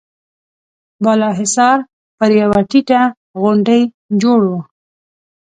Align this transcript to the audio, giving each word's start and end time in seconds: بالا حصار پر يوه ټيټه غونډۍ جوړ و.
بالا 1.03 1.29
حصار 1.39 1.77
پر 2.17 2.29
يوه 2.41 2.59
ټيټه 2.69 3.01
غونډۍ 3.41 3.81
جوړ 4.21 4.41
و. 4.49 4.53